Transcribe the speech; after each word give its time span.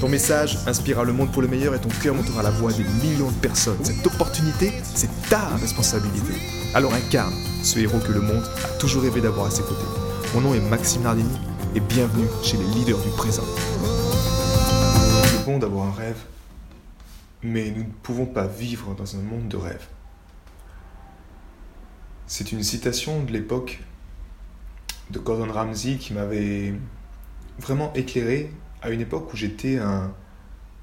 Ton 0.00 0.10
message 0.10 0.58
inspirera 0.66 1.04
le 1.04 1.14
monde 1.14 1.32
pour 1.32 1.40
le 1.40 1.48
meilleur 1.48 1.74
et 1.74 1.80
ton 1.80 1.88
cœur 1.88 2.14
montera 2.14 2.42
la 2.42 2.50
voix 2.50 2.70
des 2.70 2.84
millions 2.84 3.30
de 3.30 3.36
personnes. 3.36 3.82
Cette 3.82 4.06
opportunité, 4.06 4.70
c'est 4.82 5.08
ta 5.30 5.56
responsabilité. 5.56 6.34
Alors 6.74 6.92
incarne 6.92 7.32
ce 7.62 7.78
héros 7.78 7.98
que 8.00 8.12
le 8.12 8.20
monde 8.20 8.44
a 8.62 8.68
toujours 8.78 9.04
rêvé 9.04 9.22
d'avoir 9.22 9.46
à 9.46 9.50
ses 9.50 9.62
côtés. 9.62 9.86
Mon 10.34 10.42
nom 10.42 10.54
est 10.54 10.60
Maxime 10.60 11.00
Nardini 11.00 11.38
et 11.74 11.80
bienvenue 11.80 12.26
chez 12.42 12.58
les 12.58 12.66
leaders 12.74 12.98
du 12.98 13.08
présent. 13.16 13.44
C'est 15.24 15.44
bon 15.46 15.58
d'avoir 15.58 15.86
un 15.86 15.92
rêve, 15.92 16.18
mais 17.42 17.70
nous 17.70 17.84
ne 17.84 17.92
pouvons 18.02 18.26
pas 18.26 18.46
vivre 18.46 18.94
dans 18.94 19.16
un 19.16 19.22
monde 19.22 19.48
de 19.48 19.56
rêve. 19.56 19.86
C'est 22.26 22.52
une 22.52 22.62
citation 22.62 23.22
de 23.22 23.32
l'époque 23.32 23.82
de 25.10 25.18
Gordon 25.18 25.50
Ramsay 25.50 25.96
qui 25.96 26.12
m'avait 26.12 26.74
vraiment 27.58 27.94
éclairé 27.94 28.52
à 28.86 28.90
une 28.90 29.00
époque 29.00 29.32
où 29.32 29.36
j'étais 29.36 29.78
un, 29.78 30.14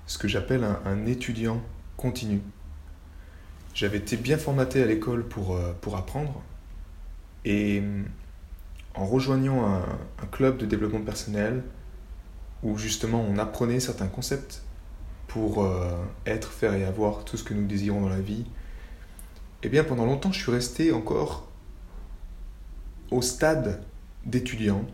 ce 0.08 0.18
que 0.18 0.28
j'appelle 0.28 0.66
un, 0.86 1.06
étudiant 1.06 1.62
continu. 1.96 2.42
J'avais 3.74 3.98
été 3.98 4.18
bien 4.18 4.38
formaté 4.38 4.84
à 4.84 4.86
l'école 4.86 5.26
pour, 5.26 5.56
euh, 5.56 5.74
apprendre 5.96 6.42
et 7.46 7.80
mm, 7.80 8.06
en 8.96 9.06
rejoignant 9.06 9.66
un, 9.66 10.26
club 10.32 10.58
de 10.58 10.66
développement 10.66 11.02
personnel 11.02 11.64
où 12.62 12.78
justement 12.78 13.22
on 13.22 13.38
apprenait 13.38 13.80
certains 13.80 14.08
concepts 14.08 14.64
pour 15.28 15.64
euh, 15.64 15.92
être, 16.26 16.52
faire 16.52 16.74
et 16.74 16.84
avoir 16.84 17.24
tout 17.24 17.38
ce 17.38 17.44
que 17.44 17.54
nous 17.54 17.66
désirons 17.66 18.02
dans 18.02 18.10
la 18.10 18.20
vie, 18.20 18.46
eh 19.64 19.70
bien 19.70 19.84
pendant 19.84 20.06
longtemps 20.06 20.32
je 20.32 20.42
suis 20.42 20.52
resté 20.52 20.92
encore 20.92 21.48
au 23.12 23.22
stade 23.22 23.82
d'étudiant 24.26 24.86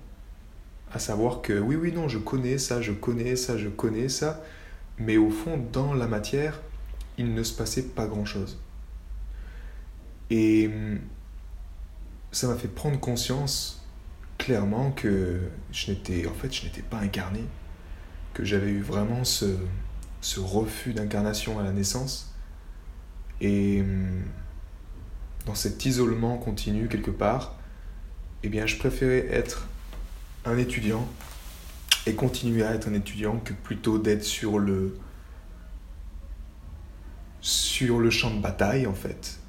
à 0.92 1.00
savoir 1.00 1.42
que 1.42 1.54
oui, 1.60 1.76
oui, 1.76 1.92
non, 1.92 2.08
je 2.08 2.18
connais 2.18 2.58
ça, 2.58 2.82
je 2.82 2.92
connais 2.92 3.36
ça, 3.36 3.58
je 3.58 3.70
connais 3.70 4.10
ça, 4.10 4.44
mais 4.98 5.18
au 5.18 5.30
fond, 5.30 5.64
dans 5.72 5.94
la 5.94 6.08
matière, 6.08 6.62
il 7.18 7.34
ne 7.34 7.44
se 7.44 7.54
passait 7.54 7.84
pas 7.84 8.08
grand-chose. 8.08 8.60
Et 10.30 10.68
hum, 10.68 11.00
ça 12.32 12.48
m'a 12.48 12.56
fait 12.56 12.68
prendre 12.68 13.00
conscience 13.00 13.86
clairement 14.38 14.92
que 14.92 15.40
je 15.72 15.92
n'étais, 15.92 16.26
en 16.28 16.34
fait, 16.34 16.54
je 16.54 16.66
n'étais 16.66 16.82
pas 16.82 16.98
incarné, 16.98 17.44
que 18.34 18.44
j'avais 18.44 18.72
eu 18.72 18.82
vraiment 18.82 19.24
ce, 19.24 19.58
ce 20.22 20.40
refus 20.40 20.94
d'incarnation 20.94 21.60
à 21.60 21.64
la 21.64 21.72
naissance, 21.72 22.34
et 23.42 23.82
hum, 23.82 24.24
dans 25.46 25.56
cet 25.56 25.86
isolement 25.86 26.38
continu 26.38 26.88
quelque 26.88 27.12
part, 27.12 27.56
eh 28.44 28.50
bien, 28.50 28.66
je 28.66 28.78
préférais 28.78 29.28
être 29.30 29.68
un 30.50 30.58
étudiant 30.58 31.08
et 32.06 32.16
continuer 32.16 32.64
à 32.64 32.74
être 32.74 32.88
un 32.88 32.94
étudiant 32.94 33.38
que 33.40 33.54
plutôt 33.54 33.98
d'être 33.98 34.24
sur 34.24 34.60
le 34.60 34.98
sur 37.42 38.00
le 38.00 38.10
champ 38.10 38.34
de 38.34 38.42
bataille 38.42 38.86
en 38.88 38.94
fait 38.94 39.40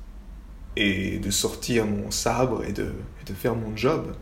et 0.76 1.18
de 1.18 1.30
sortir 1.30 1.86
mon 1.86 2.10
sabre 2.10 2.64
et 2.64 2.72
de, 2.72 2.92
de 3.26 3.34
faire 3.34 3.54
mon 3.54 3.76
job. 3.76 4.14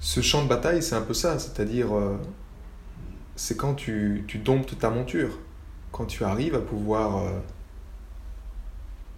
Ce 0.00 0.22
champ 0.22 0.42
de 0.42 0.48
bataille, 0.48 0.82
c'est 0.82 0.94
un 0.94 1.02
peu 1.02 1.12
ça, 1.12 1.38
c'est-à-dire 1.38 1.94
euh, 1.94 2.16
c'est 3.36 3.56
quand 3.56 3.74
tu, 3.74 4.24
tu, 4.26 4.38
domptes 4.38 4.78
ta 4.78 4.88
monture, 4.88 5.38
quand 5.92 6.06
tu 6.06 6.24
arrives 6.24 6.54
à 6.54 6.60
pouvoir 6.60 7.18
euh, 7.18 7.38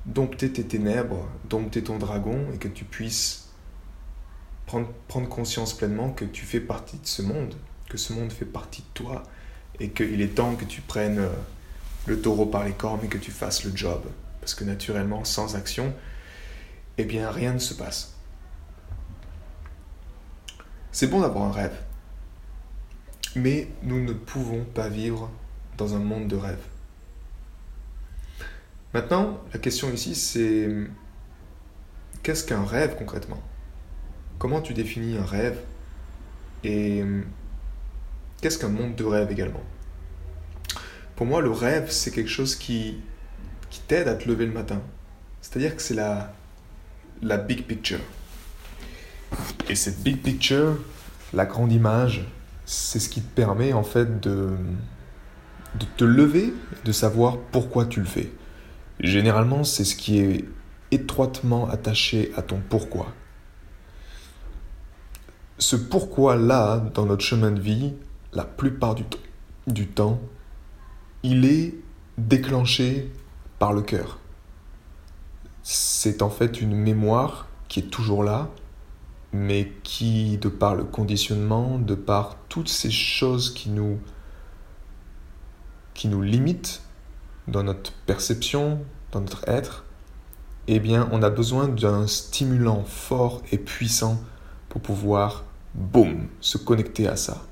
dompter 0.06 0.50
tes 0.50 0.64
ténèbres, 0.64 1.28
dompter 1.48 1.84
ton 1.84 1.98
dragon 1.98 2.38
et 2.52 2.58
que 2.58 2.68
tu 2.68 2.84
puisses 2.84 3.41
prendre, 4.66 5.28
conscience 5.28 5.76
pleinement 5.76 6.10
que 6.10 6.24
tu 6.24 6.44
fais 6.44 6.60
partie 6.60 6.98
de 6.98 7.06
ce 7.06 7.22
monde, 7.22 7.54
que 7.88 7.96
ce 7.98 8.12
monde 8.12 8.32
fait 8.32 8.44
partie 8.44 8.82
de 8.82 8.86
toi, 8.94 9.22
et 9.80 9.90
qu'il 9.90 10.20
est 10.20 10.34
temps 10.34 10.54
que 10.54 10.64
tu 10.64 10.80
prennes 10.80 11.18
euh, 11.18 11.28
le 12.06 12.20
taureau 12.20 12.46
par 12.46 12.64
les 12.64 12.72
cornes 12.72 13.00
et 13.04 13.08
que 13.08 13.18
tu 13.18 13.30
fasses 13.30 13.64
le 13.64 13.74
job. 13.74 14.02
Parce 14.40 14.54
que 14.54 14.64
naturellement, 14.64 15.24
sans 15.24 15.56
action, 15.56 15.92
eh 16.98 17.04
bien, 17.04 17.30
rien 17.30 17.54
ne 17.54 17.58
se 17.58 17.74
passe. 17.74 18.14
C'est 20.90 21.06
bon 21.06 21.20
d'avoir 21.20 21.44
un 21.44 21.52
rêve, 21.52 21.76
mais 23.34 23.68
nous 23.82 24.02
ne 24.02 24.12
pouvons 24.12 24.64
pas 24.64 24.88
vivre 24.88 25.30
dans 25.78 25.94
un 25.94 26.00
monde 26.00 26.28
de 26.28 26.36
rêve. 26.36 26.60
Maintenant, 28.92 29.40
la 29.54 29.58
question 29.58 29.90
ici, 29.90 30.14
c'est 30.14 30.68
qu'est-ce 32.22 32.44
qu'un 32.44 32.64
rêve 32.64 32.96
concrètement? 32.96 33.42
Comment 34.42 34.60
tu 34.60 34.74
définis 34.74 35.16
un 35.16 35.24
rêve 35.24 35.56
Et 36.64 37.00
hum, 37.00 37.22
qu'est-ce 38.40 38.58
qu'un 38.58 38.70
monde 38.70 38.96
de 38.96 39.04
rêve 39.04 39.30
également? 39.30 39.62
Pour 41.14 41.26
moi, 41.26 41.40
le 41.40 41.52
rêve, 41.52 41.92
c'est 41.92 42.10
quelque 42.10 42.28
chose 42.28 42.56
qui, 42.56 42.96
qui 43.70 43.78
t'aide 43.82 44.08
à 44.08 44.16
te 44.16 44.28
lever 44.28 44.46
le 44.46 44.52
matin. 44.52 44.82
C'est-à-dire 45.42 45.76
que 45.76 45.80
c'est 45.80 45.94
la, 45.94 46.34
la 47.22 47.36
big 47.38 47.66
picture. 47.66 48.00
Et 49.68 49.76
cette 49.76 50.02
big 50.02 50.20
picture, 50.20 50.76
la 51.32 51.46
grande 51.46 51.70
image, 51.70 52.26
c'est 52.64 52.98
ce 52.98 53.08
qui 53.08 53.22
te 53.22 53.32
permet 53.36 53.72
en 53.72 53.84
fait 53.84 54.18
de, 54.18 54.56
de 55.76 55.86
te 55.96 56.02
lever, 56.02 56.52
de 56.84 56.90
savoir 56.90 57.38
pourquoi 57.52 57.86
tu 57.86 58.00
le 58.00 58.06
fais. 58.06 58.32
Généralement, 58.98 59.62
c'est 59.62 59.84
ce 59.84 59.94
qui 59.94 60.18
est 60.18 60.44
étroitement 60.90 61.70
attaché 61.70 62.32
à 62.36 62.42
ton 62.42 62.60
pourquoi 62.68 63.14
ce 65.62 65.76
pourquoi-là, 65.76 66.78
dans 66.92 67.06
notre 67.06 67.24
chemin 67.24 67.52
de 67.52 67.60
vie, 67.60 67.94
la 68.32 68.44
plupart 68.44 68.96
du, 69.66 69.86
temps, 69.86 70.20
il 71.22 71.44
est 71.44 71.74
déclenché 72.18 73.12
par 73.60 73.72
le 73.72 73.82
cœur. 73.82 74.18
C'est 75.62 76.20
en 76.20 76.30
fait 76.30 76.60
une 76.60 76.74
mémoire 76.74 77.46
qui 77.68 77.78
est 77.78 77.90
toujours 77.90 78.24
là, 78.24 78.50
mais 79.32 79.72
qui, 79.84 80.36
de 80.38 80.48
par 80.48 80.74
le 80.74 80.82
conditionnement, 80.82 81.78
de 81.78 81.94
par 81.94 82.36
toutes 82.48 82.68
ces 82.68 82.90
choses 82.90 83.54
qui 83.54 83.70
nous, 83.70 84.00
qui 85.94 86.08
nous 86.08 86.22
limitent 86.22 86.82
dans 87.46 87.62
notre 87.62 87.92
perception, 88.06 88.80
dans 89.12 89.20
notre 89.20 89.48
être, 89.48 89.84
eh 90.66 90.80
bien, 90.80 91.08
on 91.12 91.22
a 91.22 91.30
besoin 91.30 91.68
d'un 91.68 92.08
stimulant 92.08 92.82
fort 92.84 93.42
et 93.52 93.58
puissant 93.58 94.20
pour 94.68 94.82
pouvoir 94.82 95.44
boum, 95.74 96.28
se 96.40 96.58
connecter 96.58 97.08
à 97.08 97.16
ça. 97.16 97.42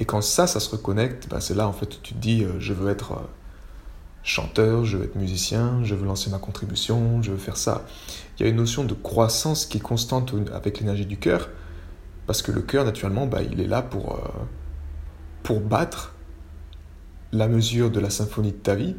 Et 0.00 0.04
quand 0.04 0.22
ça, 0.22 0.46
ça 0.46 0.60
se 0.60 0.70
reconnecte, 0.70 1.28
bah, 1.28 1.40
c'est 1.40 1.54
là 1.54 1.68
en 1.68 1.72
fait 1.72 1.86
où 1.86 1.98
tu 2.02 2.14
te 2.14 2.18
dis, 2.18 2.44
euh, 2.44 2.58
je 2.58 2.72
veux 2.72 2.90
être 2.90 3.12
euh, 3.12 3.26
chanteur, 4.22 4.84
je 4.84 4.96
veux 4.96 5.04
être 5.04 5.16
musicien, 5.16 5.84
je 5.84 5.94
veux 5.94 6.04
lancer 6.04 6.30
ma 6.30 6.38
contribution, 6.38 7.22
je 7.22 7.30
veux 7.30 7.38
faire 7.38 7.56
ça. 7.56 7.84
Il 8.38 8.42
y 8.42 8.46
a 8.46 8.48
une 8.48 8.56
notion 8.56 8.84
de 8.84 8.94
croissance 8.94 9.66
qui 9.66 9.78
est 9.78 9.82
constante 9.82 10.34
avec 10.52 10.80
l'énergie 10.80 11.06
du 11.06 11.16
cœur, 11.16 11.48
parce 12.26 12.42
que 12.42 12.50
le 12.50 12.62
cœur, 12.62 12.84
naturellement, 12.84 13.26
bah, 13.26 13.42
il 13.42 13.60
est 13.60 13.66
là 13.66 13.82
pour, 13.82 14.14
euh, 14.14 14.28
pour 15.42 15.60
battre 15.60 16.14
la 17.32 17.48
mesure 17.48 17.90
de 17.90 18.00
la 18.00 18.10
symphonie 18.10 18.52
de 18.52 18.56
ta 18.56 18.74
vie. 18.74 18.96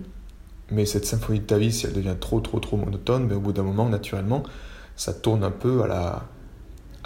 Mais 0.72 0.86
cette 0.86 1.06
symphonie 1.06 1.42
de 1.42 1.46
ta 1.46 1.58
vie, 1.58 1.72
si 1.72 1.86
elle 1.86 1.94
devient 1.94 2.16
trop, 2.20 2.40
trop, 2.40 2.60
trop 2.60 2.78
monotone, 2.78 3.28
mais 3.28 3.36
au 3.36 3.40
bout 3.40 3.54
d'un 3.54 3.64
moment, 3.64 3.88
naturellement, 3.88 4.44
ça 4.96 5.14
tourne 5.14 5.44
un 5.44 5.52
peu 5.52 5.84
à 5.84 5.88
la, 5.88 6.26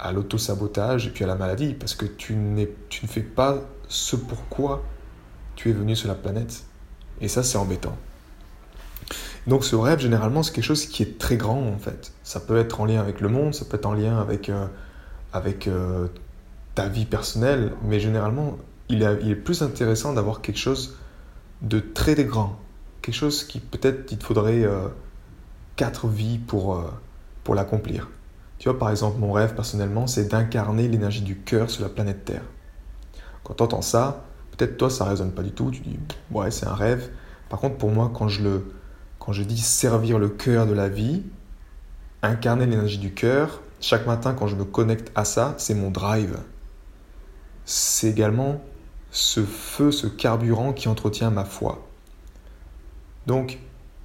à 0.00 0.12
l'auto-sabotage 0.12 1.06
et 1.06 1.10
puis 1.10 1.24
à 1.24 1.26
la 1.26 1.34
maladie, 1.34 1.74
parce 1.74 1.94
que 1.94 2.06
tu, 2.06 2.34
ne 2.34 2.66
fais 2.88 3.20
pas 3.20 3.58
ce 3.88 4.16
pourquoi 4.16 4.82
tu 5.56 5.70
es 5.70 5.72
venu 5.72 5.94
sur 5.94 6.08
la 6.08 6.14
planète. 6.14 6.64
Et 7.20 7.28
ça, 7.28 7.42
c'est 7.42 7.58
embêtant. 7.58 7.96
Donc 9.46 9.64
ce 9.64 9.76
rêve, 9.76 9.98
généralement, 9.98 10.42
c'est 10.42 10.52
quelque 10.52 10.64
chose 10.64 10.86
qui 10.86 11.02
est 11.02 11.18
très 11.18 11.36
grand, 11.36 11.60
en 11.60 11.78
fait. 11.78 12.12
Ça 12.22 12.40
peut 12.40 12.56
être 12.56 12.80
en 12.80 12.86
lien 12.86 13.00
avec 13.00 13.20
le 13.20 13.28
monde, 13.28 13.54
ça 13.54 13.64
peut 13.64 13.76
être 13.76 13.86
en 13.86 13.92
lien 13.92 14.18
avec, 14.18 14.48
euh, 14.48 14.66
avec 15.32 15.68
euh, 15.68 16.08
ta 16.74 16.88
vie 16.88 17.04
personnelle, 17.04 17.72
mais 17.84 18.00
généralement, 18.00 18.56
il, 18.88 18.98
il 19.22 19.30
est 19.30 19.36
plus 19.36 19.62
intéressant 19.62 20.14
d'avoir 20.14 20.40
quelque 20.40 20.58
chose 20.58 20.96
de 21.62 21.78
très 21.78 22.14
grand. 22.24 22.58
Quelque 23.02 23.14
chose 23.14 23.44
qui 23.44 23.60
peut-être, 23.60 24.10
il 24.12 24.18
te 24.18 24.24
faudrait 24.24 24.62
euh, 24.64 24.88
quatre 25.76 26.08
vies 26.08 26.38
pour, 26.38 26.82
pour 27.44 27.54
l'accomplir. 27.54 28.08
Tu 28.60 28.68
vois, 28.68 28.78
par 28.78 28.90
exemple, 28.90 29.18
mon 29.18 29.32
rêve 29.32 29.54
personnellement, 29.54 30.06
c'est 30.06 30.28
d'incarner 30.28 30.86
l'énergie 30.86 31.22
du 31.22 31.38
cœur 31.38 31.70
sur 31.70 31.82
la 31.82 31.88
planète 31.88 32.26
Terre. 32.26 32.42
Quand 33.42 33.54
tu 33.54 33.62
entends 33.62 33.80
ça, 33.80 34.26
peut-être 34.50 34.76
toi 34.76 34.90
ça 34.90 35.06
résonne 35.06 35.32
pas 35.32 35.42
du 35.42 35.52
tout, 35.52 35.70
tu 35.70 35.80
dis 35.80 35.98
ouais 36.30 36.50
c'est 36.50 36.66
un 36.66 36.74
rêve. 36.74 37.08
Par 37.48 37.58
contre 37.58 37.78
pour 37.78 37.90
moi 37.90 38.12
quand 38.14 38.28
je 38.28 38.42
le 38.42 38.74
quand 39.18 39.32
je 39.32 39.42
dis 39.44 39.56
servir 39.56 40.18
le 40.18 40.28
cœur 40.28 40.66
de 40.66 40.74
la 40.74 40.90
vie, 40.90 41.22
incarner 42.22 42.66
l'énergie 42.66 42.98
du 42.98 43.14
cœur, 43.14 43.62
chaque 43.80 44.06
matin 44.06 44.34
quand 44.34 44.46
je 44.46 44.56
me 44.56 44.64
connecte 44.64 45.10
à 45.14 45.24
ça, 45.24 45.54
c'est 45.56 45.74
mon 45.74 45.90
drive. 45.90 46.36
C'est 47.64 48.08
également 48.08 48.60
ce 49.10 49.42
feu, 49.42 49.90
ce 49.90 50.06
carburant 50.06 50.74
qui 50.74 50.88
entretient 50.88 51.30
ma 51.30 51.46
foi. 51.46 51.88
Donc, 53.26 53.58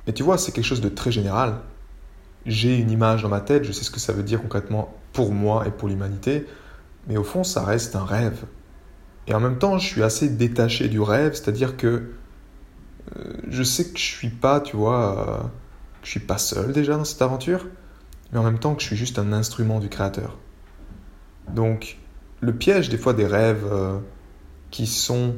mais 0.07 0.13
tu 0.13 0.23
vois, 0.23 0.37
c'est 0.37 0.53
quelque 0.53 0.63
chose 0.63 0.79
de 0.79 0.87
très 0.87 1.11
général. 1.11 1.59
J'ai 2.45 2.77
une 2.77 2.91
image 2.91 3.23
dans 3.23 3.29
ma 3.29 3.41
tête, 3.41 3.63
je 3.63 3.71
sais 3.71 3.83
ce 3.83 3.91
que 3.91 3.99
ça 3.99 4.13
veut 4.13 4.23
dire 4.23 4.41
concrètement 4.41 4.95
pour 5.13 5.33
moi 5.33 5.65
et 5.67 5.71
pour 5.71 5.87
l'humanité, 5.87 6.45
mais 7.07 7.17
au 7.17 7.23
fond, 7.23 7.43
ça 7.43 7.63
reste 7.63 7.95
un 7.95 8.05
rêve. 8.05 8.45
Et 9.27 9.33
en 9.33 9.39
même 9.39 9.57
temps, 9.57 9.77
je 9.77 9.87
suis 9.87 10.03
assez 10.03 10.29
détaché 10.29 10.87
du 10.87 10.99
rêve, 10.99 11.33
c'est-à-dire 11.33 11.77
que 11.77 12.11
euh, 13.15 13.33
je 13.49 13.63
sais 13.63 13.85
que 13.85 13.97
je 13.97 14.03
suis 14.03 14.29
pas, 14.29 14.59
tu 14.59 14.75
vois, 14.75 15.19
euh, 15.19 15.43
que 16.01 16.05
je 16.05 16.11
suis 16.11 16.19
pas 16.19 16.37
seul 16.37 16.71
déjà 16.71 16.97
dans 16.97 17.05
cette 17.05 17.21
aventure, 17.21 17.65
mais 18.31 18.39
en 18.39 18.43
même 18.43 18.59
temps 18.59 18.75
que 18.75 18.81
je 18.81 18.87
suis 18.87 18.95
juste 18.95 19.17
un 19.19 19.33
instrument 19.33 19.79
du 19.79 19.89
créateur. 19.89 20.37
Donc, 21.49 21.97
le 22.41 22.53
piège 22.53 22.89
des 22.89 22.97
fois 22.97 23.13
des 23.13 23.25
rêves 23.25 23.65
euh, 23.71 23.97
qui 24.71 24.87
sont 24.87 25.35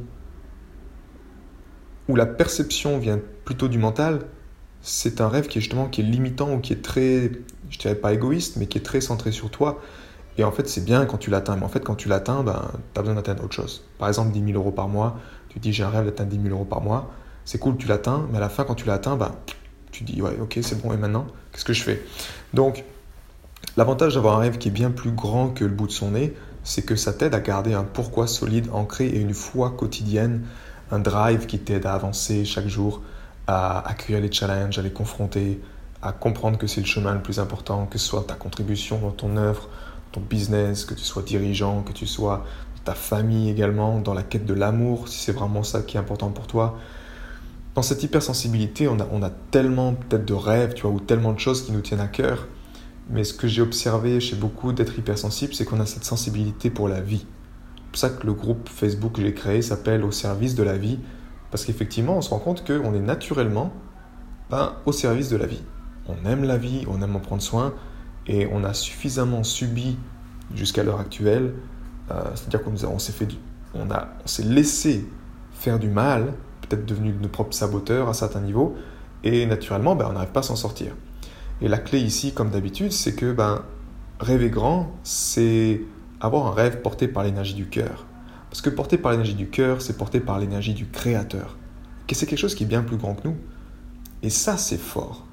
où 2.08 2.16
la 2.16 2.26
perception 2.26 2.98
vient 2.98 3.20
plutôt 3.46 3.68
du 3.68 3.78
mental, 3.78 4.22
c'est 4.88 5.20
un 5.20 5.28
rêve 5.28 5.48
qui 5.48 5.58
est 5.58 5.62
justement 5.62 5.88
qui 5.88 6.00
est 6.00 6.06
limitant 6.06 6.54
ou 6.54 6.60
qui 6.60 6.72
est 6.72 6.82
très, 6.82 7.30
je 7.70 7.78
dirais 7.78 7.96
pas 7.96 8.14
égoïste, 8.14 8.56
mais 8.56 8.68
qui 8.68 8.78
est 8.78 8.82
très 8.82 9.02
centré 9.02 9.34
sur 9.34 9.50
toi. 9.50 9.82
Et 10.38 10.46
en 10.46 10.52
fait, 10.52 10.70
c'est 10.70 10.86
bien 10.86 11.06
quand 11.06 11.18
tu 11.18 11.30
l'atteins. 11.30 11.58
Mais 11.58 11.66
en 11.66 11.70
fait, 11.70 11.84
quand 11.84 11.96
tu 11.96 12.08
l'atteins, 12.08 12.42
ben, 12.42 12.72
tu 12.94 13.00
as 13.00 13.02
besoin 13.02 13.16
d'atteindre 13.16 13.44
autre 13.44 13.54
chose. 13.54 13.84
Par 14.00 14.08
exemple, 14.08 14.32
10 14.32 14.46
000 14.46 14.58
euros 14.58 14.72
par 14.72 14.88
mois. 14.88 15.20
Tu 15.50 15.60
dis, 15.60 15.74
j'ai 15.74 15.84
un 15.84 15.90
rêve 15.90 16.06
d'atteindre 16.06 16.30
10 16.30 16.42
000 16.42 16.56
euros 16.56 16.64
par 16.64 16.80
mois. 16.80 17.12
C'est 17.44 17.58
cool, 17.58 17.76
tu 17.76 17.88
l'atteins. 17.88 18.28
Mais 18.32 18.38
à 18.38 18.40
la 18.40 18.48
fin, 18.48 18.64
quand 18.64 18.76
tu 18.76 18.88
l'atteins, 18.88 19.18
ben, 19.18 19.34
tu 19.92 20.06
dis, 20.06 20.22
ouais, 20.22 20.38
ok, 20.40 20.58
c'est 20.62 20.82
bon. 20.82 20.94
Et 20.94 20.98
maintenant, 20.98 21.28
qu'est-ce 21.52 21.66
que 21.66 21.74
je 21.74 21.84
fais? 21.84 22.02
Donc, 22.54 22.86
l'avantage 23.76 24.16
d'avoir 24.16 24.38
un 24.38 24.40
rêve 24.40 24.58
qui 24.58 24.70
est 24.70 24.72
bien 24.72 24.92
plus 24.92 25.12
grand 25.12 25.50
que 25.50 25.66
le 25.66 25.72
bout 25.72 25.88
de 25.88 25.92
son 25.92 26.12
nez, 26.12 26.34
c'est 26.64 26.84
que 26.84 26.96
ça 26.96 27.12
t'aide 27.12 27.36
à 27.36 27.42
garder 27.42 27.74
un 27.74 27.84
pourquoi 27.84 28.26
solide, 28.26 28.70
ancré 28.72 29.08
et 29.08 29.20
une 29.20 29.34
foi 29.34 29.72
quotidienne, 29.72 30.46
un 30.92 31.00
drive 31.00 31.46
qui 31.46 31.60
t'aide 31.60 31.86
à 31.86 31.94
avancer 31.94 32.46
chaque 32.46 32.68
jour, 32.68 33.02
à 33.48 33.90
accueillir 33.90 34.22
les 34.22 34.32
challenges, 34.32 34.78
à 34.78 34.82
les 34.82 34.92
confronter, 34.92 35.62
à 36.02 36.12
comprendre 36.12 36.58
que 36.58 36.68
c'est 36.68 36.82
le 36.82 36.88
chemin 36.88 37.14
le 37.14 37.22
plus 37.22 37.40
important, 37.40 37.86
que 37.86 37.98
ce 37.98 38.08
soit 38.08 38.24
ta 38.24 38.36
contribution 38.36 39.00
dans 39.00 39.12
ton 39.12 39.38
œuvre, 39.38 39.70
ton 40.12 40.22
business, 40.22 40.86
que 40.86 40.94
tu 40.94 41.04
sois 41.04 41.24
dirigeant, 41.24 41.82
que 41.82 41.94
tu 41.94 42.06
sois 42.06 42.46
ta 42.84 42.94
famille 42.94 43.50
également, 43.50 44.00
dans 44.00 44.14
la 44.14 44.24
quête 44.24 44.46
de 44.46 44.54
l'amour, 44.54 45.08
si 45.08 45.20
c'est 45.20 45.32
vraiment 45.32 45.64
ça 45.64 45.82
qui 45.82 45.98
est 45.98 46.00
important 46.00 46.30
pour 46.30 46.48
toi. 46.48 46.78
Dans 47.76 47.82
cette 47.82 48.02
hypersensibilité, 48.02 48.88
on 48.88 48.98
a, 49.00 49.30
tellement 49.52 49.94
peut-être 49.94 50.26
de 50.26 50.34
rêves, 50.34 50.74
tu 50.74 50.84
vois, 50.84 50.92
ou 50.92 51.00
tellement 51.00 51.34
de 51.34 51.40
choses 51.40 51.66
qui 51.66 51.72
nous 51.72 51.82
tiennent 51.82 52.00
à 52.00 52.08
cœur. 52.08 52.48
Mais 53.10 53.24
ce 53.24 53.34
que 53.34 53.48
j'ai 53.48 53.62
observé 53.62 54.20
chez 54.20 54.36
beaucoup 54.36 54.74
d'êtres 54.74 54.98
hypersensibles, 54.98 55.54
c'est 55.54 55.64
qu'on 55.64 55.80
a 55.80 55.86
cette 55.86 56.04
sensibilité 56.04 56.70
pour 56.70 56.88
la 56.88 57.02
vie. 57.02 57.26
C'est 57.76 57.92
pour 57.92 57.98
ça 58.00 58.10
que 58.10 58.26
le 58.26 58.34
groupe 58.34 58.68
Facebook 58.68 59.14
que 59.14 59.22
j'ai 59.22 59.34
créé 59.34 59.62
s'appelle 59.62 60.04
Au 60.04 60.12
service 60.12 60.56
de 60.56 60.64
la 60.64 60.78
vie. 60.78 61.00
Parce 61.52 61.66
qu'effectivement, 61.66 62.18
on 62.18 62.22
se 62.22 62.30
rend 62.30 62.40
compte 62.40 62.66
qu'on 62.66 62.94
est 62.94 63.00
naturellement 63.00 63.72
ben, 64.50 64.74
au 64.86 64.92
service 64.92 65.30
de 65.30 65.38
la 65.38 65.46
vie. 65.46 65.64
On 66.08 66.28
aime 66.28 66.44
la 66.44 66.58
vie, 66.58 66.86
on 66.90 67.02
aime 67.02 67.16
en 67.16 67.20
prendre 67.20 67.42
soin, 67.42 67.74
et 68.28 68.48
on 68.52 68.64
a 68.64 68.74
suffisamment 68.74 69.44
subi 69.44 69.98
jusqu'à 70.56 70.84
l'heure 70.84 71.00
actuelle, 71.00 71.54
euh, 72.12 72.24
c'est-à-dire 72.36 72.64
qu'on 72.64 73.00
s'est 73.00 73.12
fait, 73.12 73.28
on 73.74 73.92
a, 73.92 74.10
on 74.24 74.28
s'est 74.28 74.44
laissé 74.44 75.08
faire 75.52 75.80
du 75.80 75.90
mal, 75.90 76.34
peut-être 76.62 76.86
devenu 76.86 77.14
nos 77.14 77.28
propres 77.28 77.54
saboteurs 77.54 78.08
à 78.10 78.14
certains 78.14 78.42
niveaux, 78.42 78.76
et 79.24 79.46
naturellement, 79.46 79.96
ben, 79.96 80.08
on 80.10 80.14
n'arrive 80.14 80.32
pas 80.32 80.42
à 80.42 80.44
s'en 80.44 80.56
sortir. 80.56 80.94
Et 81.62 81.68
la 81.68 81.78
clé 81.78 82.00
ici, 82.00 82.34
comme 82.34 82.50
d'habitude, 82.50 82.92
c'est 82.92 83.16
que 83.16 83.32
ben, 83.32 83.64
rêver 84.20 84.50
grand, 84.50 84.92
c'est 85.04 85.82
avoir 86.22 86.48
un 86.48 86.52
rêve 86.52 86.82
porté 86.82 87.08
par 87.08 87.24
l'énergie 87.24 87.56
du 87.56 87.68
cœur. 87.68 88.06
Parce 88.50 88.62
que 88.62 88.70
porté 88.70 88.98
par 88.98 89.12
l'énergie 89.12 89.36
du 89.36 89.48
cœur, 89.50 89.82
c'est 89.82 89.98
porté 89.98 90.20
par 90.20 90.40
l'énergie 90.40 90.74
du 90.74 90.88
créateur. 90.88 91.58
Et 92.10 92.14
c'est 92.14 92.26
quelque 92.26 92.40
chose 92.40 92.56
qui 92.56 92.64
est 92.64 92.68
bien 92.68 92.84
plus 92.84 92.98
grand 92.98 93.16
que 93.16 93.28
nous. 93.28 93.36
Et 94.24 94.30
ça, 94.30 94.58
c'est 94.58 94.80
fort. 94.80 95.26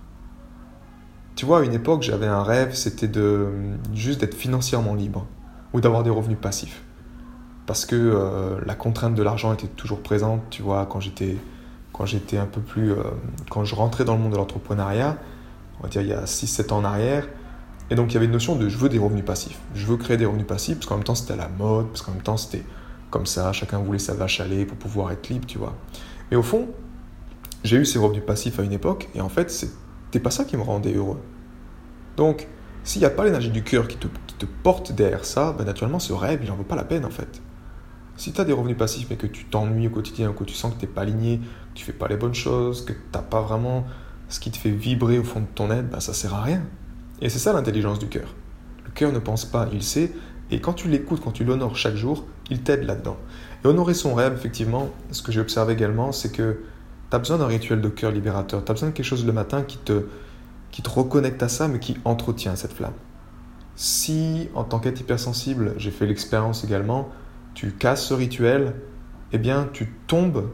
Tu 1.37 1.47
vois, 1.47 1.61
à 1.61 1.63
une 1.65 1.73
époque, 1.73 2.03
j'avais 2.03 2.27
un 2.27 2.43
rêve, 2.43 2.75
c'était 2.75 3.09
de 3.09 3.49
juste 3.93 4.21
d'être 4.21 4.35
financièrement 4.35 4.95
libre 4.95 5.27
ou 5.73 5.81
d'avoir 5.81 6.03
des 6.03 6.11
revenus 6.11 6.39
passifs. 6.41 6.83
Parce 7.67 7.87
que 7.87 7.97
euh, 7.97 8.61
la 8.67 8.75
contrainte 8.75 9.15
de 9.15 9.23
l'argent 9.23 9.53
était 9.53 9.67
toujours 9.67 10.01
présente, 10.01 10.43
tu 10.51 10.63
vois, 10.63 10.87
quand 10.87 11.01
j'étais 11.01 11.37
quand 11.93 12.07
j'étais 12.07 12.39
un 12.39 12.47
peu 12.47 12.61
plus 12.61 12.93
euh, 12.93 13.05
quand 13.51 13.65
je 13.65 13.75
rentrais 13.77 14.05
dans 14.05 14.15
le 14.15 14.21
monde 14.21 14.33
de 14.33 14.37
l'entrepreneuriat, 14.37 15.17
on 15.79 15.85
va 15.85 15.89
dire 15.89 16.03
il 16.03 16.09
y 16.09 16.13
a 16.13 16.27
6 16.27 16.47
7 16.47 16.73
ans 16.73 16.79
en 16.79 16.85
arrière, 16.85 17.27
et 17.91 17.95
donc 17.95 18.11
il 18.11 18.15
y 18.15 18.17
avait 18.17 18.27
une 18.27 18.33
notion 18.33 18.57
de 18.57 18.69
je 18.69 18.77
veux 18.77 18.89
des 18.89 18.99
revenus 18.99 19.25
passifs. 19.25 19.59
Je 19.75 19.87
veux 19.87 19.97
créer 19.97 20.17
des 20.17 20.27
revenus 20.27 20.47
passifs 20.47 20.77
parce 20.77 20.87
qu'en 20.87 20.97
même 20.97 21.05
temps 21.05 21.15
c'était 21.15 21.33
à 21.33 21.37
la 21.37 21.49
mode, 21.49 21.89
parce 21.89 22.03
qu'en 22.03 22.13
même 22.13 22.23
temps 22.23 22.37
c'était 22.37 22.65
comme 23.15 23.27
ça, 23.27 23.53
chacun 23.53 23.79
voulait 23.79 24.01
sa 24.01 24.13
vache 24.13 24.41
à 24.41 24.45
lait 24.45 24.67
pour 24.67 24.77
pouvoir 24.77 25.13
être 25.13 25.29
libre, 25.29 25.47
tu 25.47 25.57
vois. 25.57 25.73
Mais 26.33 26.37
au 26.37 26.43
fond, 26.43 26.67
j'ai 27.63 27.77
eu 27.77 27.85
ces 27.85 28.01
revenus 28.01 28.25
passifs 28.27 28.59
à 28.59 28.65
une 28.65 28.73
époque, 28.73 29.09
et 29.15 29.21
en 29.21 29.29
fait, 29.29 29.53
c'était 29.53 30.19
pas 30.19 30.33
ça 30.33 30.45
qui 30.45 30.57
me 30.57 30.63
rendait 30.63 30.95
heureux. 30.95 31.21
Donc, 32.17 32.49
s'il 32.83 33.03
n'y 33.03 33.07
a 33.07 33.11
pas 33.11 33.25
l'énergie 33.25 33.51
du 33.51 33.63
cœur 33.63 33.87
qui 33.87 33.99
te, 33.99 34.09
porte 34.65 34.91
derrière 34.91 35.25
ça, 35.25 35.55
ben 35.57 35.65
naturellement, 35.65 36.01
ce 36.01 36.13
rêve, 36.13 36.41
il 36.43 36.49
n'en 36.49 36.57
vaut 36.57 36.65
pas 36.65 36.75
la 36.75 36.83
peine, 36.83 37.05
en 37.05 37.11
fait. 37.11 37.41
Si 38.17 38.33
tu 38.33 38.41
as 38.41 38.45
des 38.45 38.53
revenus 38.53 38.77
passifs, 38.77 39.07
mais 39.09 39.17
que 39.17 39.29
tu 39.29 39.45
t'ennuies 39.45 39.87
au 39.87 39.91
quotidien, 39.91 40.33
que 40.33 40.43
tu 40.43 40.55
sens 40.55 40.75
que 40.75 40.81
tu 40.81 40.87
n'es 40.87 40.93
pas 40.93 41.03
aligné, 41.03 41.39
que 41.39 41.79
tu 41.79 41.85
fais 41.85 41.93
pas 41.93 42.09
les 42.09 42.17
bonnes 42.17 42.35
choses, 42.35 42.85
que 42.85 42.95
tu 42.95 42.99
n'as 43.15 43.23
pas 43.23 43.43
vraiment 43.43 43.87
ce 44.29 44.41
qui 44.41 44.51
te 44.51 44.57
fait 44.57 44.71
vibrer 44.71 45.21
au 45.21 45.25
fond 45.25 45.41
de 45.41 45.47
ton 45.55 45.71
être, 45.71 45.89
ben 45.89 46.01
ça 46.01 46.15
sert 46.15 46.35
à 46.35 46.43
rien. 46.43 46.65
Et 47.23 47.29
c'est 47.29 47.39
ça 47.39 47.53
l'intelligence 47.53 48.01
du 48.01 48.09
cœur. 48.09 48.35
Le 48.85 48.91
cœur 48.91 49.13
ne 49.13 49.21
pense 49.21 49.45
pas, 49.45 49.69
il 49.73 49.85
sait, 49.85 50.13
et 50.51 50.61
quand 50.61 50.75
tu 50.75 50.89
l'écoutes, 50.89 51.21
quand 51.23 51.33
tu 51.33 51.45
l'honores 51.45 51.77
chaque 51.77 51.97
jour, 51.97 52.27
il 52.51 52.63
t'aide 52.63 52.85
là-dedans. 52.85 53.17
Et 53.65 53.69
honorer 53.69 53.95
son 53.95 54.15
rêve, 54.15 54.35
effectivement, 54.35 54.91
ce 55.11 55.23
que 55.23 55.33
j'ai 55.33 55.41
observé 55.41 55.73
également, 55.73 56.13
c'est 56.13 56.31
que 56.31 56.61
tu 57.11 57.17
as 57.17 57.19
besoin 57.19 57.39
d'un 57.39 57.47
rituel 57.47 57.81
de 57.81 57.89
cœur 57.89 58.13
libérateur. 58.13 58.65
Tu 58.65 58.71
as 58.71 58.75
besoin 58.75 58.91
de 58.91 58.95
quelque 58.95 59.07
chose 59.07 59.25
le 59.25 59.33
matin 59.33 59.63
qui 59.63 59.79
te, 59.79 60.07
qui 60.71 60.83
te 60.83 60.91
reconnecte 60.91 61.43
à 61.43 61.49
ça, 61.49 61.69
mais 61.69 61.79
qui 61.79 61.97
entretient 62.05 62.57
cette 62.57 62.73
flamme. 62.73 62.95
Si, 63.77 64.49
en 64.55 64.65
tant 64.65 64.79
qu'être 64.79 65.01
hypersensible, 65.01 65.75
j'ai 65.79 65.91
fait 65.91 66.07
l'expérience 66.07 66.63
également, 66.63 67.09
tu 67.55 67.73
casses 67.73 68.07
ce 68.07 68.15
rituel, 68.15 68.75
eh 69.33 69.39
bien, 69.39 69.69
tu 69.73 69.93
tombes 70.07 70.49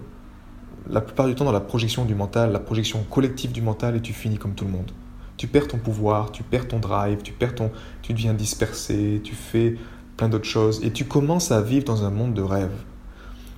la 0.88 1.00
plupart 1.00 1.26
du 1.26 1.34
temps 1.34 1.44
dans 1.44 1.52
la 1.52 1.60
projection 1.60 2.04
du 2.04 2.14
mental, 2.14 2.52
la 2.52 2.60
projection 2.60 3.04
collective 3.11 3.52
du 3.52 3.61
mental, 3.61 3.97
et 3.97 4.00
tu 4.00 4.12
finis 4.12 4.38
comme 4.38 4.54
tout 4.54 4.64
le 4.64 4.70
monde. 4.70 4.92
Tu 5.40 5.47
perds 5.47 5.68
ton 5.68 5.78
pouvoir, 5.78 6.32
tu 6.32 6.42
perds 6.42 6.68
ton 6.68 6.80
drive, 6.80 7.23
tu 7.23 7.32
perds 7.32 7.54
ton, 7.54 7.70
tu 8.02 8.12
deviens 8.12 8.35
dispersé, 8.35 9.23
tu 9.25 9.35
fais 9.35 9.76
plein 10.18 10.28
d'autres 10.28 10.44
choses, 10.44 10.85
et 10.85 10.90
tu 10.90 11.06
commences 11.06 11.50
à 11.50 11.62
vivre 11.62 11.87
dans 11.87 12.04
un 12.04 12.11
monde 12.11 12.35
de 12.35 12.42
rêve. 12.42 12.75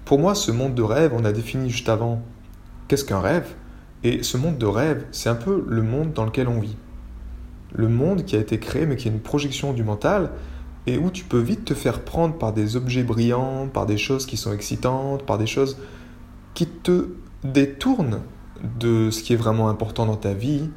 Pour 0.05 0.21
moi, 0.21 0.37
ce 0.37 0.53
monde 0.53 0.77
de 0.77 0.83
rêve, 0.83 1.11
on 1.13 1.25
a 1.25 1.33
défini 1.33 1.71
juste 1.71 1.89
avant 1.89 2.23
qu'est-ce 2.87 3.05
qu'un 3.05 3.19
rêve, 3.19 3.57
et 4.05 4.23
ce 4.23 4.37
monde 4.37 4.59
de 4.59 4.67
rêve, 4.67 5.07
c'est 5.11 5.29
un 5.29 5.35
peu 5.35 5.65
le 5.67 5.83
monde 5.83 6.13
dans 6.13 6.25
lequel 6.25 6.47
on 6.47 6.61
vit. 6.61 6.77
Le 7.73 7.89
monde 7.89 8.25
qui 8.27 8.37
a 8.37 8.39
été 8.39 8.61
créé, 8.61 8.87
mais 8.87 8.95
qui 8.95 9.09
est 9.09 9.11
une 9.11 9.19
projection 9.19 9.73
du 9.73 9.83
mental, 9.83 10.31
et 10.87 10.99
où 10.99 11.11
tu 11.11 11.25
peux 11.25 11.41
vite 11.41 11.65
te 11.65 11.75
faire 11.75 12.05
prendre 12.05 12.39
par 12.39 12.53
des 12.53 12.77
objets 12.77 13.03
brillants, 13.03 13.67
par 13.67 13.87
des 13.87 13.99
choses 13.99 14.25
qui 14.25 14.37
sont 14.37 14.53
excitantes, 14.53 15.27
par 15.27 15.37
des 15.37 15.49
choses 15.49 15.79
qui 16.55 16.69
te 16.69 17.09
détournent 17.43 18.21
de 18.79 19.11
ce 19.11 19.21
qui 19.25 19.33
est 19.33 19.37
vraiment 19.37 19.69
important 19.69 20.07
dans 20.07 20.15
ta 20.15 20.33
vie. 20.33 20.71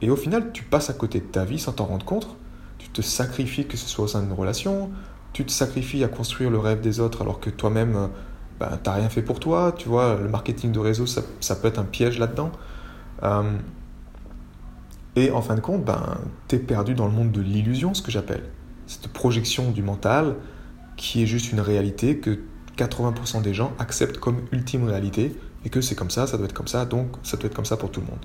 Et 0.00 0.10
au 0.10 0.16
final, 0.16 0.52
tu 0.52 0.62
passes 0.62 0.90
à 0.90 0.92
côté 0.92 1.20
de 1.20 1.26
ta 1.26 1.44
vie 1.44 1.58
sans 1.58 1.72
t'en 1.72 1.86
rendre 1.86 2.04
compte. 2.04 2.36
Tu 2.78 2.88
te 2.88 3.02
sacrifies, 3.02 3.66
que 3.66 3.76
ce 3.76 3.88
soit 3.88 4.04
au 4.04 4.08
sein 4.08 4.22
d'une 4.22 4.32
relation, 4.32 4.90
tu 5.32 5.44
te 5.44 5.50
sacrifies 5.50 6.04
à 6.04 6.08
construire 6.08 6.50
le 6.50 6.58
rêve 6.58 6.80
des 6.80 7.00
autres 7.00 7.22
alors 7.22 7.40
que 7.40 7.50
toi-même, 7.50 8.10
ben, 8.60 8.78
tu 8.82 8.88
n'as 8.88 8.96
rien 8.96 9.08
fait 9.08 9.22
pour 9.22 9.40
toi. 9.40 9.74
Tu 9.76 9.88
vois, 9.88 10.16
le 10.20 10.28
marketing 10.28 10.72
de 10.72 10.78
réseau, 10.78 11.06
ça, 11.06 11.56
peut 11.56 11.68
être 11.68 11.78
un 11.78 11.84
piège 11.84 12.18
là-dedans. 12.18 12.52
Euh, 13.22 13.58
et 15.16 15.30
en 15.32 15.42
fin 15.42 15.56
de 15.56 15.60
compte, 15.60 15.84
ben, 15.84 16.18
tu 16.46 16.56
es 16.56 16.58
perdu 16.58 16.94
dans 16.94 17.06
le 17.06 17.12
monde 17.12 17.32
de 17.32 17.40
l'illusion, 17.40 17.94
ce 17.94 18.02
que 18.02 18.10
j'appelle. 18.10 18.44
Cette 18.86 19.08
projection 19.08 19.70
du 19.70 19.82
mental 19.82 20.36
qui 20.96 21.22
est 21.22 21.26
juste 21.26 21.52
une 21.52 21.60
réalité 21.60 22.18
que 22.18 22.40
80% 22.76 23.42
des 23.42 23.54
gens 23.54 23.72
acceptent 23.78 24.18
comme 24.18 24.42
ultime 24.52 24.84
réalité 24.84 25.34
et 25.64 25.70
que 25.70 25.80
c'est 25.80 25.94
comme 25.94 26.10
ça, 26.10 26.26
ça 26.26 26.36
doit 26.36 26.46
être 26.46 26.54
comme 26.54 26.68
ça, 26.68 26.84
donc 26.84 27.08
ça 27.22 27.36
doit 27.36 27.46
être 27.46 27.54
comme 27.54 27.64
ça 27.64 27.76
pour 27.76 27.90
tout 27.90 28.00
le 28.00 28.06
monde. 28.06 28.24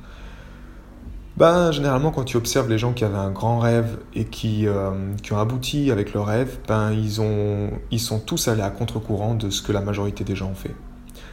Ben, 1.36 1.72
généralement, 1.72 2.12
quand 2.12 2.26
tu 2.26 2.38
observes 2.38 2.70
les 2.70 2.78
gens 2.78 2.94
qui 2.94 3.04
avaient 3.04 3.18
un 3.18 3.32
grand 3.32 3.58
rêve 3.58 3.98
et 4.14 4.26
qui, 4.26 4.68
euh, 4.68 4.92
qui 5.24 5.34
ont 5.34 5.40
abouti 5.40 5.90
avec 5.90 6.14
leur 6.14 6.28
rêve, 6.28 6.60
ben, 6.68 6.92
ils, 6.92 7.22
ont, 7.22 7.72
ils 7.90 8.00
sont 8.00 8.20
tous 8.20 8.48
allés 8.48 8.62
à 8.62 8.70
contre-courant 8.70 9.34
de 9.34 9.50
ce 9.50 9.64
que 9.64 9.72
la 9.72 9.82
majorité 9.82 10.24
des 10.24 10.36
gens 10.36 10.52
ont 10.52 10.56
fait. 10.56 10.76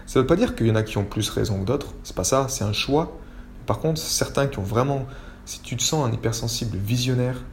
Ça 0.06 0.18
ne 0.18 0.22
veut 0.22 0.26
pas 0.26 0.36
dire 0.36 0.56
qu'il 0.56 0.68
y 0.68 0.70
en 0.70 0.74
a 0.74 0.82
qui 0.82 0.96
ont 0.96 1.04
plus 1.04 1.28
raison 1.28 1.60
que 1.60 1.66
d'autres, 1.66 1.94
c'est 2.02 2.16
pas 2.16 2.24
ça, 2.24 2.46
c'est 2.48 2.64
un 2.64 2.72
choix. 2.72 3.18
Par 3.66 3.78
contre, 3.78 4.00
certains 4.00 4.46
qui 4.46 4.58
ont 4.58 4.62
vraiment, 4.64 5.04
si 5.44 5.60
tu 5.60 5.76
te 5.76 5.82
sens 5.82 6.08
un 6.08 6.12
hypersensible 6.12 6.78
visionnaire, 6.78 7.44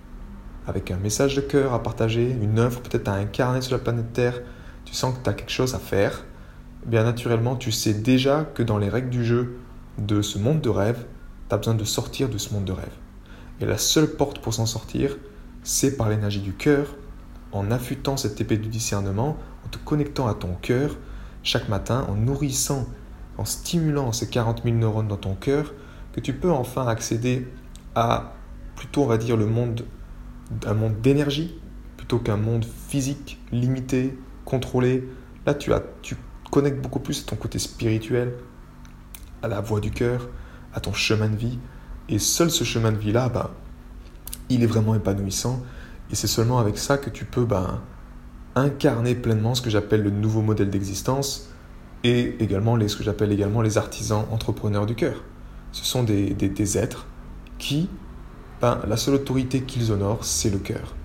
avec 0.68 0.90
un 0.90 0.98
message 0.98 1.36
de 1.36 1.42
cœur 1.42 1.74
à 1.74 1.84
partager, 1.84 2.32
une 2.32 2.60
œuvre 2.60 2.80
peut-être 2.80 3.10
à 3.10 3.14
incarner 3.14 3.60
sur 3.60 3.74
la 3.74 3.84
planète 3.84 4.14
Terre, 4.14 4.42
tu 4.86 4.94
sens 4.94 5.18
que 5.18 5.22
tu 5.22 5.30
as 5.30 5.34
quelque 5.34 5.52
chose 5.52 5.76
à 5.76 5.80
faire, 5.80 6.26
bien 6.86 7.04
naturellement, 7.04 7.58
tu 7.58 7.74
sais 7.74 7.94
déjà 7.94 8.46
que 8.54 8.64
dans 8.64 8.78
les 8.78 8.88
règles 8.88 9.10
du 9.10 9.26
jeu 9.26 9.58
de 9.98 10.22
ce 10.22 10.40
monde 10.40 10.62
de 10.62 10.70
rêve, 10.70 11.06
tu 11.50 11.56
as 11.56 11.58
besoin 11.58 11.76
de 11.76 11.84
sortir 11.84 12.30
de 12.30 12.38
ce 12.38 12.54
monde 12.54 12.66
de 12.66 12.72
rêve. 12.72 12.96
Et 13.60 13.66
la 13.66 13.78
seule 13.78 14.08
porte 14.16 14.40
pour 14.40 14.54
s'en 14.54 14.66
sortir, 14.66 15.18
c'est 15.64 15.98
par 15.98 16.10
l'énergie 16.10 16.42
du 16.42 16.54
cœur, 16.54 16.96
en 17.52 17.72
affûtant 17.72 18.18
cette 18.18 18.40
épée 18.40 18.58
du 18.58 18.68
discernement, 18.68 19.38
en 19.66 19.70
te 19.70 19.78
connectant 19.78 20.28
à 20.28 20.34
ton 20.34 20.54
cœur 20.54 20.98
chaque 21.44 21.70
matin, 21.70 22.06
en 22.10 22.16
nourrissant, 22.16 22.86
en 23.38 23.46
stimulant 23.46 24.12
ces 24.12 24.30
40 24.30 24.64
000 24.64 24.76
neurones 24.76 25.08
dans 25.08 25.18
ton 25.18 25.36
cœur, 25.36 25.74
que 26.14 26.20
tu 26.20 26.34
peux 26.34 26.52
enfin 26.52 26.88
accéder 26.88 27.48
à 27.96 28.34
plutôt, 28.76 29.04
on 29.04 29.08
va 29.08 29.18
dire, 29.18 29.38
le 29.38 29.46
monde, 29.46 29.86
un 30.66 30.74
monde 30.74 31.00
d'énergie, 31.02 31.60
plutôt 31.96 32.20
qu'un 32.20 32.38
monde 32.38 32.66
physique, 32.66 33.40
limité, 33.52 34.18
contrôlé. 34.46 35.08
Là, 35.46 35.54
tu, 35.54 35.74
as, 35.74 35.82
tu 36.02 36.16
connectes 36.52 36.82
beaucoup 36.82 37.00
plus 37.00 37.24
à 37.24 37.26
ton 37.26 37.36
côté 37.36 37.60
spirituel, 37.60 38.34
à 39.42 39.48
la 39.48 39.62
voix 39.62 39.80
du 39.80 39.92
cœur, 39.92 40.30
à 40.74 40.80
ton 40.80 40.94
chemin 40.94 41.30
de 41.30 41.36
vie. 41.36 41.60
Et 42.10 42.20
seul 42.20 42.50
ce 42.50 42.64
chemin 42.64 42.92
de 42.92 42.98
vie-là, 42.98 43.30
ben, 43.30 43.50
il 44.50 44.64
est 44.64 44.68
vraiment 44.68 44.96
épanouissant. 44.96 45.62
Et 46.12 46.16
c'est 46.16 46.28
seulement 46.28 46.60
avec 46.60 46.78
ça 46.78 46.98
que 46.98 47.10
tu 47.10 47.26
peux 47.26 47.46
ben, 47.46 47.82
incarner 48.56 49.16
pleinement 49.16 49.56
ce 49.56 49.62
que 49.62 49.70
j'appelle 49.70 50.04
le 50.04 50.10
nouveau 50.10 50.42
modèle 50.42 50.70
d'existence 50.70 51.50
et 52.04 52.36
également 52.40 52.76
les, 52.76 52.88
ce 52.88 52.96
que 52.96 53.04
j'appelle 53.04 53.32
également 53.32 53.62
les 53.62 53.78
artisans 53.78 54.26
entrepreneurs 54.32 54.86
du 54.86 54.96
cœur. 54.96 55.24
Ce 55.72 55.84
sont 55.84 56.04
des, 56.04 56.34
des, 56.34 56.78
êtres 56.78 57.08
qui, 57.58 57.90
ben, 58.62 58.80
la 58.88 58.98
seule 58.98 59.16
autorité 59.16 59.62
qu'ils 59.62 59.92
honorent, 59.92 60.24
c'est 60.24 60.50
le 60.50 60.60
cœur. 60.60 60.96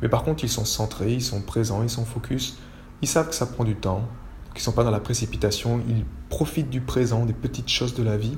Mais 0.00 0.08
par 0.08 0.24
contre, 0.24 0.42
ils 0.44 0.50
sont 0.50 0.64
centrés, 0.64 1.12
ils 1.12 1.22
sont 1.22 1.40
présents, 1.40 1.82
ils 1.82 1.90
sont 1.90 2.04
focus, 2.04 2.58
ils 3.02 3.08
savent 3.08 3.28
que 3.28 3.34
ça 3.34 3.46
prend 3.46 3.64
du 3.64 3.76
temps, 3.76 4.08
qu'ils 4.52 4.60
ne 4.60 4.64
sont 4.64 4.72
pas 4.72 4.84
dans 4.84 4.90
la 4.90 5.00
précipitation, 5.00 5.80
ils 5.88 6.04
profitent 6.28 6.70
du 6.70 6.80
présent, 6.80 7.24
des 7.24 7.32
petites 7.32 7.68
choses 7.68 7.94
de 7.94 8.02
la 8.02 8.16
vie, 8.16 8.36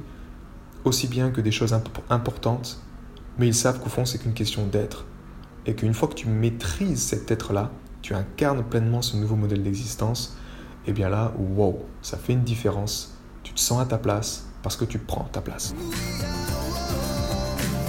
aussi 0.85 1.09
bien 1.09 1.31
que 1.31 1.41
des 1.41 1.51
choses 1.51 1.75
importantes, 2.11 2.81
mais 3.39 3.47
ils 3.47 3.55
savent 3.55 3.81
qu'au 3.81 3.89
fond, 3.89 4.05
c'est 4.05 4.19
qu'une 4.19 4.35
question 4.35 4.67
d'être. 4.67 5.07
Et 5.67 5.75
qu'une 5.75 5.95
fois 5.95 6.09
que 6.09 6.15
tu 6.15 6.29
maîtrises 6.29 7.03
cet 7.03 7.31
être-là, 7.31 7.71
tu 8.03 8.15
incarnes 8.15 8.63
pleinement 8.63 9.03
ce 9.03 9.17
nouveau 9.17 9.37
modèle 9.37 9.63
d'existence, 9.63 10.37
et 10.87 10.91
eh 10.91 10.93
bien 10.93 11.09
là, 11.09 11.33
wow, 11.39 11.83
ça 12.03 12.19
fait 12.19 12.35
une 12.35 12.45
différence. 12.45 13.17
Tu 13.43 13.55
te 13.55 13.61
sens 13.61 13.81
à 13.81 13.87
ta 13.87 13.97
place 13.97 14.45
parce 14.63 14.77
que 14.77 14.85
tu 14.85 14.99
prends 14.99 15.25
ta 15.33 15.41
place. 15.41 15.75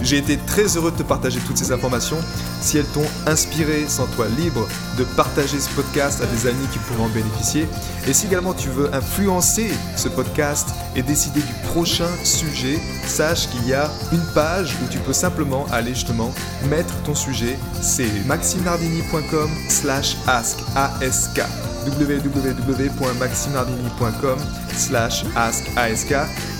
J'ai 0.02 0.18
été 0.18 0.38
très 0.38 0.78
heureux 0.78 0.92
de 0.92 0.98
te 0.98 1.04
partager 1.04 1.40
toutes 1.48 1.58
ces 1.58 1.72
informations. 1.72 2.18
Si 2.62 2.78
elles 2.78 2.86
t'ont 2.86 3.08
inspiré, 3.26 3.88
sens-toi 3.88 4.28
libre 4.38 4.68
de 4.98 5.04
partager 5.04 5.60
ce 5.60 5.70
podcast 5.72 6.22
à 6.22 6.26
des 6.28 6.48
amis 6.48 6.68
qui 6.72 6.80
pourront 6.80 7.06
en 7.06 7.10
bénéficier. 7.10 7.68
Et 8.08 8.14
si 8.14 8.28
également 8.28 8.54
tu 8.54 8.70
veux 8.70 8.94
influencer 8.94 9.72
ce 9.98 10.08
podcast 10.08 10.70
et 10.96 11.04
décider 11.04 11.42
du 11.42 11.54
prochain 11.70 12.10
sujet, 12.24 12.80
sache 13.06 13.48
qu'il 13.50 13.68
y 13.68 13.74
a 13.74 13.92
une 14.12 14.26
page 14.34 14.76
où 14.84 14.88
tu 14.90 14.98
peux 15.00 15.14
simplement 15.14 15.66
aller 15.72 15.94
justement 15.94 16.34
mettre 16.70 16.94
ton 17.04 17.16
sujet. 17.16 17.58
C'est 17.82 18.10
maximardini.com 18.26 19.50
slash 19.70 20.18
ask 20.28 20.58
www.maximardini.com 21.86 24.40
slash 24.74 25.24
ask 25.36 25.66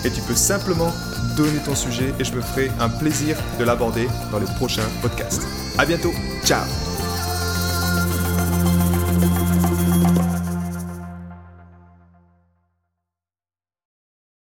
et 0.04 0.10
tu 0.10 0.20
peux 0.22 0.34
simplement 0.34 0.92
donner 1.36 1.58
ton 1.64 1.74
sujet 1.74 2.12
et 2.18 2.24
je 2.24 2.32
me 2.32 2.40
ferai 2.40 2.70
un 2.80 2.88
plaisir 2.88 3.36
de 3.58 3.64
l'aborder 3.64 4.08
dans 4.30 4.38
les 4.38 4.46
prochains 4.56 4.88
podcasts. 5.02 5.42
À 5.78 5.84
bientôt, 5.84 6.12
ciao 6.44 6.64